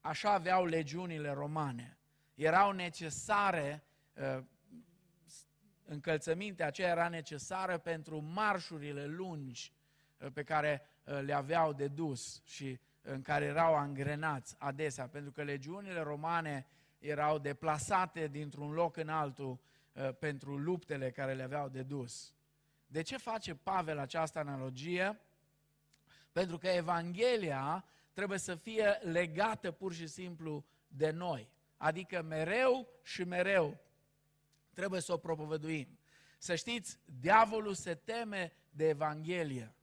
[0.02, 1.98] așa aveau legiunile romane.
[2.36, 4.44] Erau necesare, uh,
[5.94, 9.74] încălțămintea aceea era necesară pentru marșurile lungi
[10.18, 15.32] uh, pe care uh, le aveau de dus și în care erau angrenați adesea, pentru
[15.32, 16.68] că legiunile romane
[17.00, 19.60] erau deplasate dintr-un loc în altul
[19.94, 22.34] Uh, pentru luptele care le aveau de dus.
[22.88, 25.20] De ce face Pavel această analogie?
[26.32, 31.50] Pentru că Evanghelia trebuie să fie legată pur și simplu de noi.
[31.78, 33.78] Adică mereu și mereu
[34.74, 36.00] trebuie să o propovăduim.
[36.38, 39.74] Să știți, diavolul se teme de Evanghelie.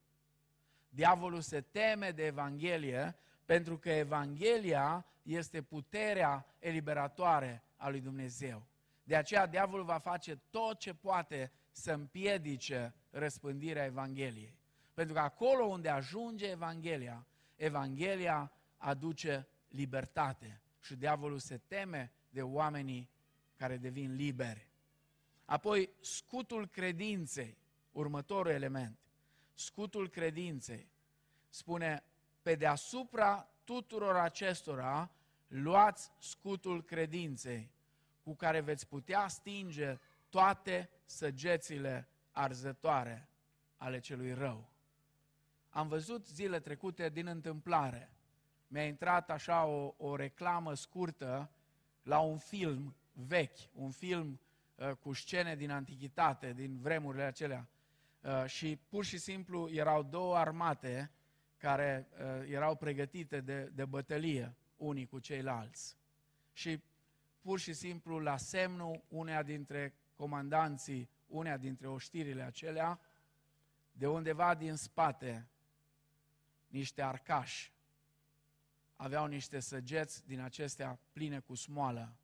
[0.89, 8.67] Diavolul se teme de Evanghelie pentru că Evanghelia este puterea eliberatoare a lui Dumnezeu.
[9.03, 14.59] De aceea diavolul va face tot ce poate să împiedice răspândirea Evangheliei.
[14.95, 17.27] Pentru că acolo unde ajunge Evanghelia,
[17.57, 23.11] Evanghelia aduce libertate și diavolul se teme de oamenii
[23.57, 24.70] care devin liberi.
[25.51, 27.57] Apoi, scutul credinței,
[27.93, 28.99] următorul element.
[29.55, 30.89] Scutul credinței
[31.49, 32.05] spune,
[32.43, 35.11] pe deasupra tuturor acestora,
[35.47, 37.71] luați scutul credinței,
[38.23, 43.29] cu care veți putea stinge toate săgețile arzătoare
[43.77, 44.71] ale celui rău.
[45.71, 48.11] Am văzut zile trecute din întâmplare.
[48.69, 51.51] Mi-a intrat așa o, o reclamă scurtă
[52.03, 54.49] la un film vechi, un film uh,
[55.01, 57.69] cu scene din antichitate, din vremurile acelea.
[58.21, 61.11] Uh, și pur și simplu erau două armate
[61.57, 65.97] care uh, erau pregătite de, de bătălie unii cu ceilalți.
[66.53, 66.83] Și
[67.41, 73.01] pur și simplu la semnul uneia dintre comandanții, uneia dintre oștirile acelea,
[73.93, 75.49] de undeva din spate,
[76.67, 77.73] niște arcași
[79.01, 82.17] aveau niște săgeți din acestea pline cu smoală.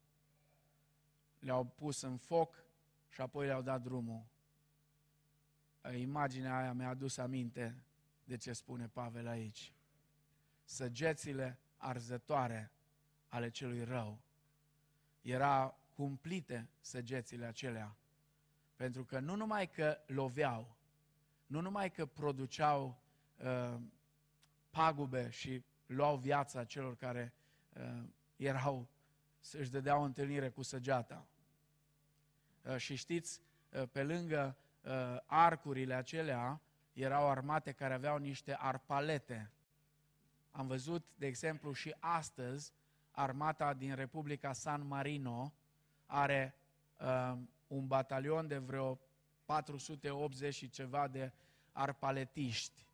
[1.47, 2.65] Le-au pus în foc
[3.09, 4.27] și apoi le-au dat drumul.
[5.97, 7.83] Imaginea aia mi-a adus aminte
[8.25, 9.73] de ce spune Pavel aici.
[10.65, 12.73] Săgețile arzătoare
[13.29, 14.19] ale celui rău
[15.21, 17.97] era cumplite săgețile acelea.
[18.77, 20.77] Pentru că nu numai că loveau,
[21.47, 23.03] nu numai că produceau
[23.37, 23.81] uh,
[24.71, 27.33] pagube și luau viața celor care
[27.77, 28.03] uh,
[28.37, 28.89] erau,
[29.53, 31.27] își dădeau întâlnire cu săgeata.
[32.67, 34.93] Uh, și știți, uh, pe lângă uh,
[35.27, 36.61] arcurile acelea,
[36.93, 39.51] erau armate care aveau niște arpalete.
[40.51, 42.73] Am văzut, de exemplu, și astăzi,
[43.11, 45.53] armata din Republica San Marino
[46.07, 46.55] are
[47.01, 49.01] uh, un batalion de vreo
[49.45, 51.33] 480 și ceva de
[51.73, 52.87] arpaletiști.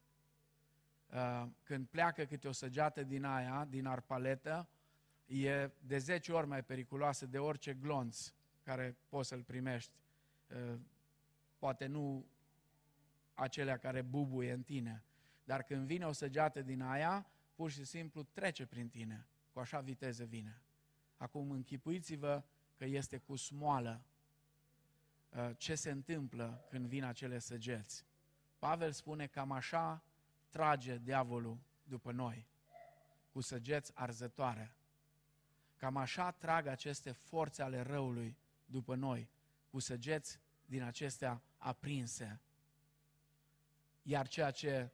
[1.12, 4.68] Uh, când pleacă câte o săgeată din aia, din arpaletă,
[5.26, 9.92] e de 10 ori mai periculoasă de orice glonț care poți să-l primești.
[10.48, 10.78] Uh,
[11.58, 12.26] poate nu
[13.34, 15.04] acelea care bubuie în tine,
[15.44, 19.80] dar când vine o săgeată din aia, pur și simplu trece prin tine cu așa
[19.80, 20.62] viteză vine.
[21.16, 22.42] Acum închipuiți-vă
[22.76, 24.02] că este cu smoală
[25.28, 28.04] uh, ce se întâmplă când vin acele săgeți.
[28.58, 30.02] Pavel spune cam așa
[30.48, 32.46] trage diavolul după noi,
[33.32, 34.74] cu săgeți arzătoare.
[35.76, 38.36] Cam așa trag aceste forțe ale răului
[38.72, 39.28] după noi,
[39.70, 42.40] cu săgeți din acestea aprinse.
[44.02, 44.90] Iar ceea ce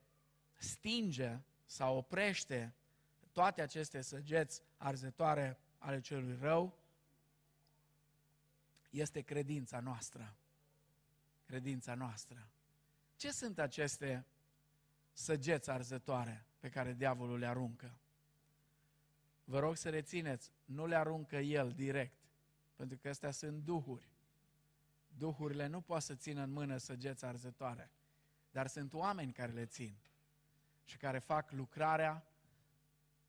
[0.57, 2.75] stinge sau oprește
[3.33, 6.79] toate aceste săgeți arzătoare ale celui rău,
[8.91, 10.35] este credința noastră.
[11.45, 12.49] Credința noastră.
[13.17, 14.27] Ce sunt aceste
[15.13, 17.99] săgeți arzătoare pe care diavolul le aruncă?
[19.45, 22.18] Vă rog să rețineți, nu le aruncă el direct,
[22.79, 24.09] pentru că astea sunt duhuri.
[25.17, 27.91] Duhurile nu pot să țină în mână săgeți arzătoare,
[28.51, 29.97] dar sunt oameni care le țin
[30.85, 32.27] și care fac lucrarea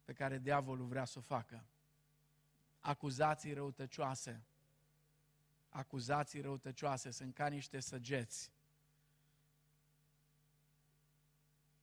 [0.06, 1.66] pe care diavolul vrea să o facă.
[2.80, 4.44] Acuzații răutăcioase.
[5.70, 8.52] Acuzații răutăcioase sunt ca niște săgeți.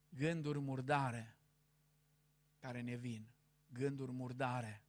[0.08, 1.36] Gânduri murdare
[2.58, 3.26] care ne vin.
[3.72, 4.82] Gânduri murdare.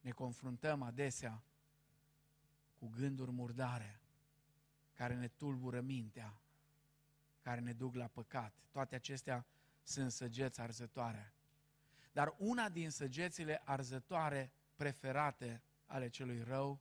[0.00, 1.42] Ne confruntăm adesea
[2.78, 4.00] cu gânduri murdare
[4.94, 6.40] care ne tulbură mintea,
[7.40, 8.54] care ne duc la păcat.
[8.70, 9.46] Toate acestea
[9.82, 11.32] sunt săgeți arzătoare.
[12.12, 16.80] Dar una din săgețile arzătoare preferate ale celui rău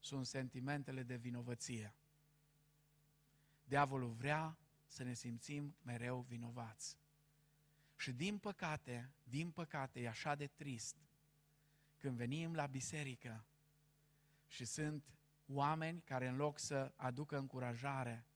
[0.00, 1.94] sunt sentimentele de vinovăție.
[3.64, 4.56] Diavolul vrea
[4.86, 6.96] să ne simțim mereu vinovați.
[7.96, 10.96] Și din păcate, din păcate, e așa de trist
[11.98, 13.44] când venim la biserică
[14.52, 15.04] și sunt
[15.46, 18.26] oameni care în loc să aducă încurajare,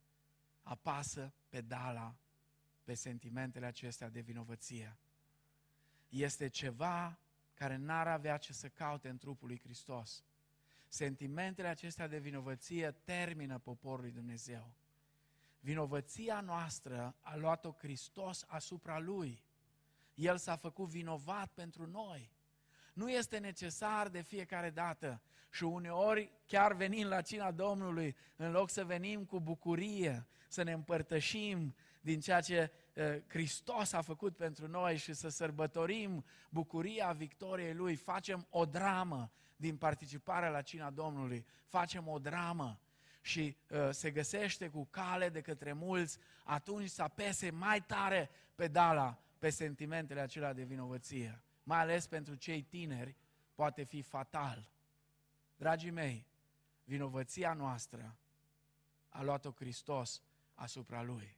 [0.63, 2.17] apasă pedala
[2.85, 4.99] pe sentimentele acestea de vinovăție.
[6.09, 7.19] Este ceva
[7.55, 10.25] care n-ar avea ce să caute în trupul lui Hristos.
[10.89, 14.75] Sentimentele acestea de vinovăție termină poporul lui Dumnezeu.
[15.61, 19.45] Vinovăția noastră a luat-o Hristos asupra Lui.
[20.15, 22.36] El s-a făcut vinovat pentru noi.
[22.97, 25.21] Nu este necesar de fiecare dată
[25.51, 30.73] și uneori, chiar venind la cina Domnului, în loc să venim cu bucurie, să ne
[30.73, 32.71] împărtășim din ceea ce
[33.27, 39.77] Hristos a făcut pentru noi și să sărbătorim bucuria victoriei Lui, facem o dramă din
[39.77, 42.81] participarea la cina Domnului, facem o dramă
[43.21, 49.19] și uh, se găsește cu cale de către mulți, atunci să apese mai tare pedala
[49.39, 51.41] pe sentimentele acelea de vinovăție.
[51.67, 53.17] Mai ales pentru cei tineri,
[53.55, 54.71] poate fi fatal.
[55.57, 56.27] Dragii mei,
[56.85, 58.17] vinovăția noastră
[59.09, 60.23] a luat-o Hristos
[60.55, 61.37] asupra Lui.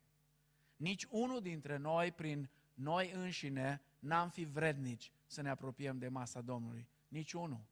[0.76, 6.40] Nici unul dintre noi, prin noi înșine, n-am fi vrednici să ne apropiem de masa
[6.40, 6.88] Domnului.
[7.08, 7.64] Nici unul.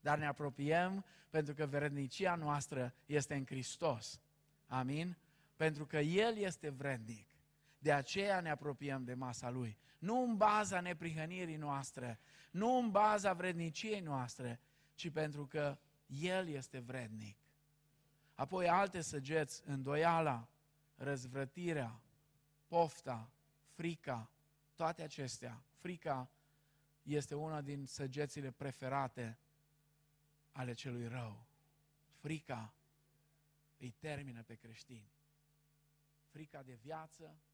[0.00, 4.20] Dar ne apropiem pentru că vrednicia noastră este în Hristos.
[4.66, 5.16] Amin?
[5.56, 7.27] Pentru că El este vrednic.
[7.78, 9.78] De aceea ne apropiem de masa Lui.
[9.98, 12.20] Nu în baza neprihănirii noastre,
[12.50, 14.60] nu în baza vredniciei noastre,
[14.94, 17.36] ci pentru că El este vrednic.
[18.34, 20.48] Apoi alte săgeți, îndoiala,
[20.96, 22.00] răzvrătirea,
[22.66, 23.30] pofta,
[23.74, 24.30] frica,
[24.74, 25.62] toate acestea.
[25.78, 26.30] Frica
[27.02, 29.38] este una din săgețile preferate
[30.52, 31.46] ale celui rău.
[32.20, 32.74] Frica
[33.76, 35.12] îi termină pe creștini.
[36.30, 37.47] Frica de viață, frica de moarte,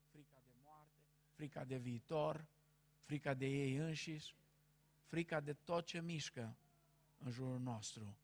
[1.35, 2.47] frica de viitor,
[3.01, 4.35] frica de ei înșiși,
[5.05, 6.57] frica de tot ce mișcă
[7.19, 8.17] în jurul nostru.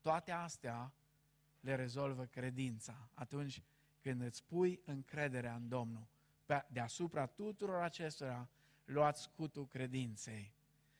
[0.00, 0.92] Toate astea
[1.60, 3.62] le rezolvă credința atunci
[4.00, 6.06] când îți pui încrederea în Domnul
[6.68, 8.48] deasupra tuturor acestora,
[8.84, 10.52] luați scutul credinței.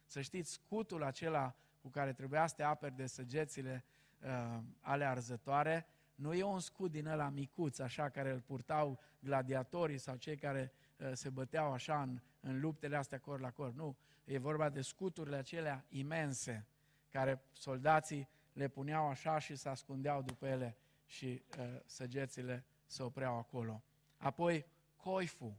[0.07, 3.85] Să știți, scutul acela cu care trebuia să te aperi de săgețile
[4.23, 9.99] uh, ale arzătoare, nu e un scut din ăla micuț, așa, care îl purtau gladiatorii
[9.99, 13.73] sau cei care uh, se băteau așa în, în luptele astea cor la cor.
[13.73, 16.67] Nu, e vorba de scuturile acelea imense,
[17.09, 23.39] care soldații le puneau așa și se ascundeau după ele și uh, săgețile se opreau
[23.39, 23.83] acolo.
[24.17, 25.57] Apoi, coiful.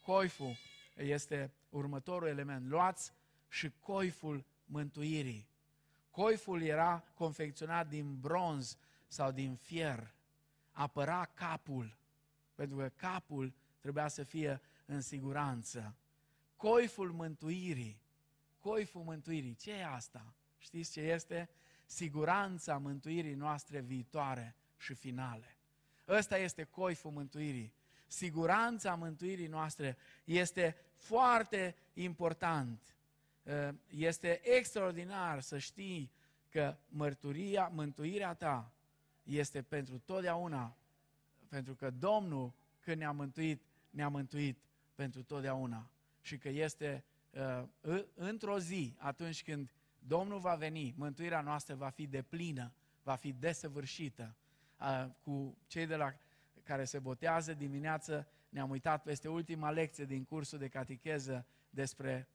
[0.00, 0.56] Coiful
[0.96, 2.68] este următorul element.
[2.68, 3.12] Luați
[3.48, 5.48] și coiful mântuirii.
[6.10, 10.14] Coiful era confecționat din bronz sau din fier.
[10.70, 11.96] Apăra capul,
[12.54, 15.94] pentru că capul trebuia să fie în siguranță.
[16.56, 18.02] Coiful mântuirii.
[18.58, 19.54] Coiful mântuirii.
[19.54, 20.34] Ce e asta?
[20.58, 21.48] Știți ce este?
[21.86, 25.56] Siguranța mântuirii noastre viitoare și finale.
[26.08, 27.74] Ăsta este coiful mântuirii
[28.14, 32.96] siguranța mântuirii noastre este foarte important.
[33.42, 36.12] Uh, este extraordinar să știi
[36.48, 38.72] că mărturia, mântuirea ta
[39.24, 40.76] este pentru totdeauna,
[41.48, 44.58] pentru că Domnul, când ne-a mântuit, ne-a mântuit
[44.94, 45.90] pentru totdeauna.
[46.20, 47.04] Și că este
[47.80, 52.72] uh, într-o zi, atunci când Domnul va veni, mântuirea noastră va fi deplină,
[53.02, 54.34] va fi desăvârșită.
[54.80, 56.14] Uh, cu cei de la
[56.62, 62.28] care se botează dimineață, ne-am uitat peste ultima lecție din cursul de catecheză despre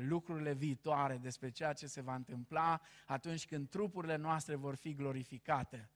[0.00, 5.88] lucrurile viitoare, despre ceea ce se va întâmpla atunci când trupurile noastre vor fi glorificate,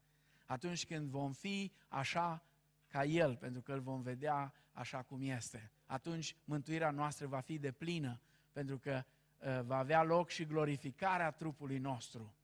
[0.52, 2.42] atunci când vom fi așa
[2.88, 5.70] ca El, pentru că îl vom vedea așa cum este.
[5.86, 8.20] Atunci mântuirea noastră va fi de plină,
[8.52, 9.04] pentru că
[9.38, 12.34] uh, va avea loc și glorificarea trupului nostru.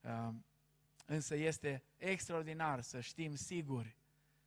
[0.00, 0.28] Uh,
[1.06, 3.94] însă este extraordinar să știm sigur,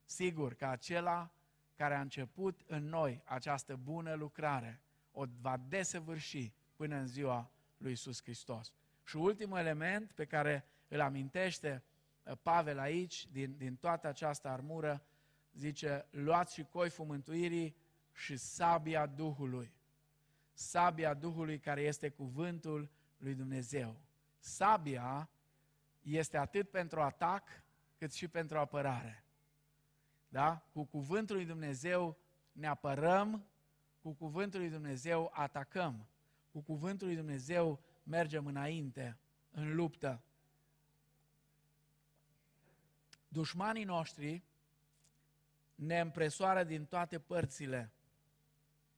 [0.06, 1.32] sigur că acela
[1.76, 4.82] care a început în noi această bună lucrare
[5.12, 8.74] o va desăvârși până în ziua lui Iisus Hristos.
[9.03, 11.95] Și ultimul element pe care îl amintește uh,
[12.42, 15.06] Pavel aici, din, din toată această armură,
[15.54, 17.76] zice, luați și coiful mântuirii
[18.14, 19.74] și sabia Duhului.
[20.54, 24.02] Sabia Duhului care este cuvântul lui Dumnezeu.
[24.38, 25.30] Sabia
[26.02, 27.64] este atât pentru atac
[27.98, 29.24] cât și pentru apărare.
[30.28, 30.66] Da?
[30.72, 32.18] Cu cuvântul lui Dumnezeu
[32.52, 33.46] ne apărăm,
[34.02, 36.08] cu cuvântul lui Dumnezeu atacăm,
[36.52, 39.18] cu cuvântul lui Dumnezeu mergem înainte,
[39.52, 40.24] în luptă.
[43.36, 44.44] Dușmanii noștri
[45.76, 47.92] ne împresoară din toate părțile.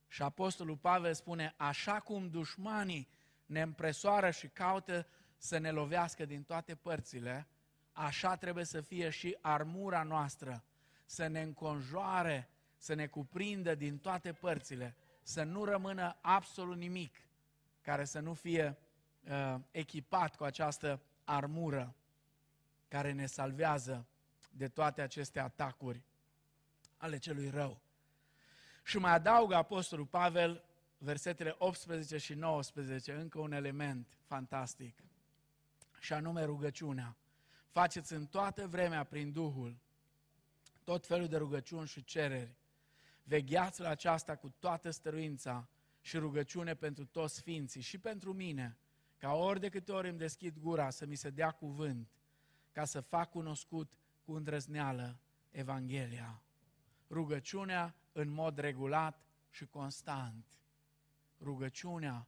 [0.08, 3.08] Și Apostolul Pavel spune, așa cum dușmanii
[3.46, 7.48] ne împresoară și caută să ne lovească din toate părțile,
[7.92, 10.64] așa trebuie să fie și armura noastră,
[11.04, 17.14] să ne înconjoare, să ne cuprindă din toate părțile, să nu rămână absolut nimic
[17.80, 18.78] care să nu fie
[19.28, 21.94] uh, echipat cu această armură
[22.88, 24.06] care ne salvează
[24.58, 26.02] de toate aceste atacuri
[26.96, 27.80] ale celui rău.
[28.82, 30.64] Și mai adaugă Apostolul Pavel,
[30.98, 35.02] versetele 18 și 19, încă un element fantastic,
[36.00, 37.16] și anume rugăciunea.
[37.70, 39.76] Faceți în toată vremea prin Duhul
[40.84, 42.54] tot felul de rugăciuni și cereri.
[43.22, 45.68] Vegheați la aceasta cu toată stăruința
[46.00, 48.78] și rugăciune pentru toți sfinții și pentru mine,
[49.18, 52.08] ca ori de câte ori îmi deschid gura să mi se dea cuvânt,
[52.72, 53.92] ca să fac cunoscut
[54.28, 55.18] cu îndrăzneală
[55.50, 56.42] Evanghelia
[57.10, 59.20] rugăciunea în mod regulat
[59.50, 60.44] și constant.
[61.40, 62.26] Rugăciunea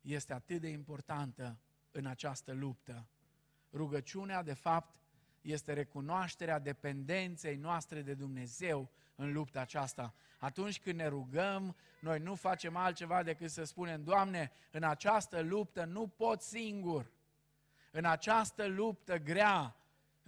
[0.00, 1.58] este atât de importantă
[1.90, 3.08] în această luptă.
[3.72, 4.96] Rugăciunea, de fapt,
[5.40, 10.14] este recunoașterea dependenței noastre de Dumnezeu în lupta aceasta.
[10.38, 15.84] Atunci când ne rugăm, noi nu facem altceva decât să spunem, Doamne, în această luptă
[15.84, 17.12] nu pot singur.
[17.90, 19.76] În această luptă grea,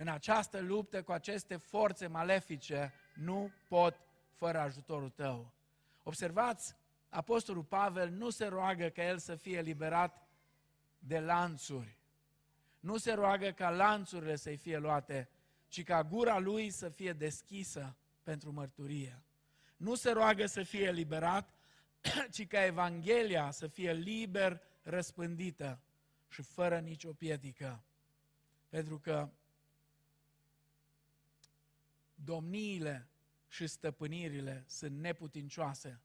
[0.00, 4.00] în această luptă cu aceste forțe malefice, nu pot
[4.32, 5.52] fără ajutorul tău.
[6.02, 6.76] Observați,
[7.08, 10.28] Apostolul Pavel nu se roagă ca el să fie liberat
[10.98, 11.96] de lanțuri.
[12.80, 15.28] Nu se roagă ca lanțurile să-i fie luate,
[15.68, 19.22] ci ca gura lui să fie deschisă pentru mărturie.
[19.76, 21.54] Nu se roagă să fie eliberat,
[22.34, 25.80] ci ca Evanghelia să fie liber răspândită
[26.28, 27.82] și fără nicio piedică.
[28.68, 29.28] Pentru că
[32.24, 33.08] domniile
[33.48, 36.00] și stăpânirile sunt neputincioase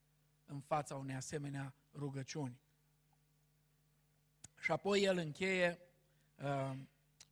[0.46, 2.58] în fața unei asemenea rugăciuni.
[4.60, 5.80] Și apoi el încheie
[6.36, 6.78] uh,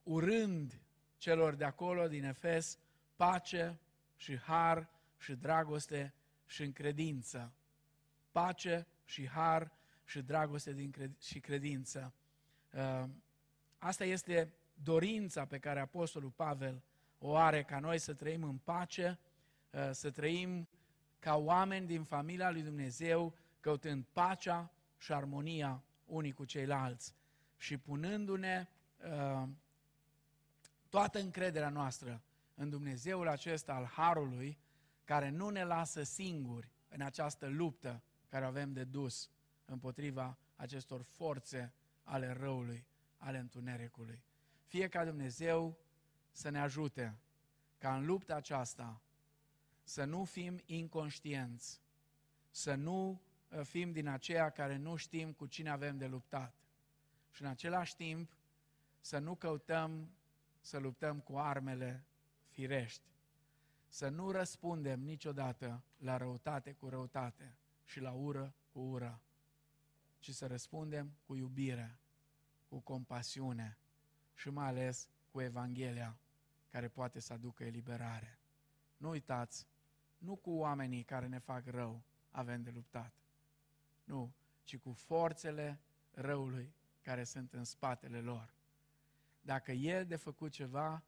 [0.04, 0.82] urând
[1.18, 2.78] celor de acolo din Efes
[3.16, 3.80] pace
[4.16, 6.14] și har și dragoste
[6.46, 7.54] și încredință.
[8.32, 9.72] Pace și har
[10.06, 12.14] și dragoste din cred- și credință.
[12.74, 13.04] Uh,
[13.78, 14.54] asta este
[14.84, 16.82] dorința pe care Apostolul Pavel
[17.24, 19.20] o are ca noi să trăim în pace,
[19.72, 20.68] uh, să trăim
[21.20, 27.16] ca oameni din familia lui Dumnezeu, căutând pacea și armonia unii cu ceilalți
[27.58, 28.68] și punându-ne
[28.98, 29.48] uh,
[30.90, 32.22] toată încrederea noastră
[32.56, 34.58] în Dumnezeul acesta al Harului,
[35.04, 39.30] care nu ne lasă singuri în această luptă care avem de dus
[39.66, 42.86] împotriva acestor forțe ale răului,
[43.18, 44.24] ale întunericului.
[44.66, 45.78] Fie ca Dumnezeu
[46.32, 47.18] să ne ajute
[47.78, 49.02] ca în lupta aceasta
[49.84, 51.82] să nu fim inconștienți,
[52.50, 56.56] să nu uh, fim din aceia care nu știm cu cine avem de luptat.
[57.32, 58.36] Și în același timp
[59.00, 60.12] să nu căutăm
[60.62, 62.06] să luptăm cu armele
[62.48, 63.10] firești,
[63.88, 69.22] să nu răspundem niciodată la răutate cu răutate și la ură cu ură,
[70.20, 72.00] ci să răspundem cu iubire,
[72.70, 73.78] cu compasiune
[74.34, 76.18] și mai ales cu Evanghelia
[76.70, 78.40] care poate să aducă eliberare.
[78.98, 79.68] Nu uitați,
[80.18, 83.14] nu cu oamenii care ne fac rău avem de luptat.
[84.04, 85.80] Nu, ci cu forțele
[86.12, 88.54] răului care sunt în spatele lor.
[89.42, 91.04] Dacă e de făcut ceva,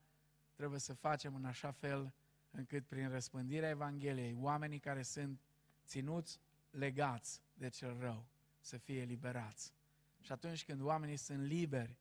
[0.55, 2.13] trebuie să facem în așa fel
[2.51, 5.39] încât prin răspândirea Evangheliei, oamenii care sunt
[5.85, 8.25] ținuți legați de cel rău,
[8.59, 9.73] să fie eliberați.
[10.19, 11.97] Și atunci când oamenii sunt liberi,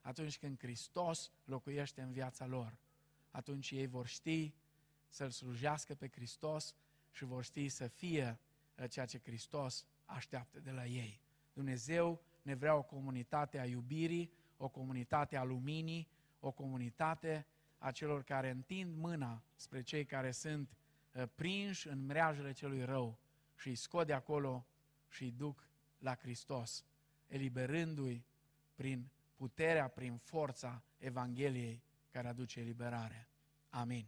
[0.00, 2.78] atunci când Hristos locuiește în viața lor,
[3.30, 4.54] atunci ei vor ști
[5.08, 6.74] să-L slujească pe Hristos
[7.10, 8.38] și vor ști să fie
[8.76, 11.20] uh, ceea ce Hristos așteaptă de la ei.
[11.52, 16.08] Dumnezeu ne vrea o comunitate a iubirii, o comunitate a luminii,
[16.40, 17.46] o comunitate
[17.78, 20.76] a celor care întind mâna spre cei care sunt
[21.12, 23.18] uh, prinși în mreajele celui rău
[23.56, 24.66] și îi scot de acolo
[25.08, 26.84] și îi duc la Hristos,
[27.26, 28.24] eliberându-i
[28.74, 33.28] prin puterea, prin forța Evangheliei care aduce eliberare.
[33.68, 34.06] Amin.